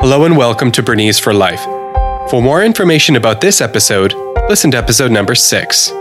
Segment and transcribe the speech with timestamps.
[0.00, 1.64] Hello and welcome to Bernese for Life.
[2.30, 4.14] For more information about this episode,
[4.48, 5.92] listen to episode number 6.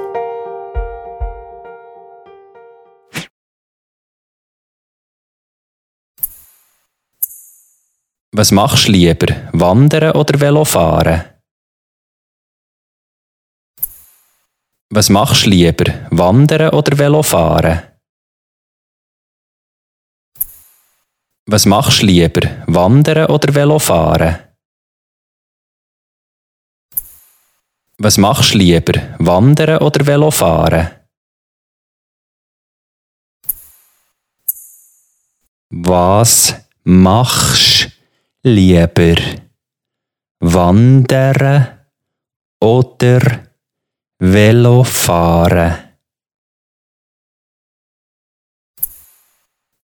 [8.35, 11.23] Was machst du lieber, wandern oder Velofahren?
[14.93, 17.86] Was machst du lieber, wandern oder Velofahren?
[21.49, 24.35] Was machst du lieber, wandern oder Velofahren?
[27.97, 30.89] Was machst du lieber, wandern oder Velofahren?
[35.69, 37.91] Was machst
[38.43, 39.15] lieber,
[40.41, 41.79] wandern
[42.59, 43.47] oder
[44.19, 45.77] Velofahren?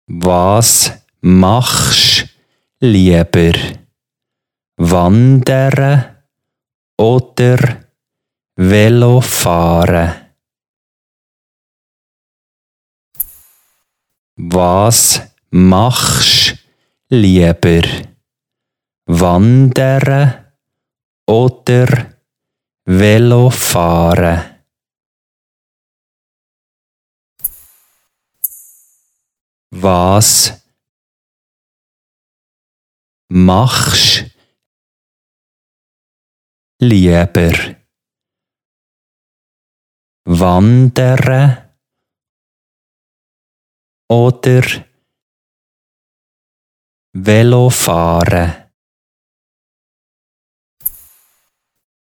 [0.07, 2.29] Was machst
[2.80, 3.52] lieber,
[4.77, 6.16] wandern
[6.96, 7.85] oder
[8.57, 10.26] Velofahren?
[14.37, 16.57] Was machst
[17.10, 17.82] lieber,
[19.07, 20.46] wandern
[21.26, 22.16] oder
[22.87, 24.57] Velofahren?
[29.73, 30.60] Was
[33.32, 34.24] machst
[36.80, 37.76] lieber,
[40.24, 41.70] wandern
[44.08, 44.84] oder
[47.12, 48.70] Velofahren?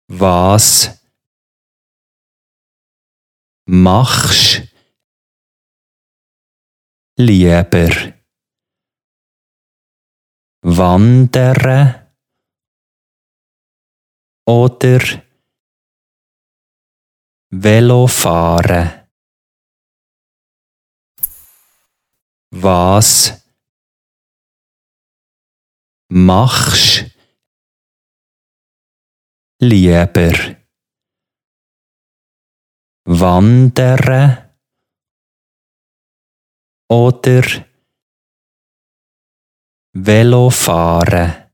[0.09, 0.91] Was
[3.67, 4.63] machst
[7.17, 8.16] lieber?
[10.69, 12.09] Wandern
[14.45, 15.23] oder
[17.51, 19.07] Velofahren?
[22.51, 23.47] Was
[26.09, 27.13] machst
[29.61, 30.57] lieber,
[33.05, 34.51] wandern
[36.89, 37.67] oder
[39.99, 41.51] Velofahren?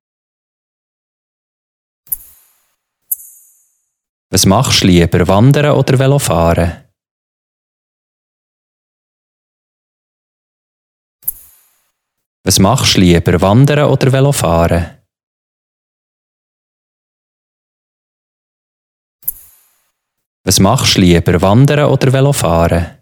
[4.30, 6.90] Was machst du lieber, wandern oder Velofahren?
[12.42, 15.06] Was machst du lieber, wandern oder Velofahren?
[20.42, 23.01] Was machst du lieber, wandern oder Velofahren?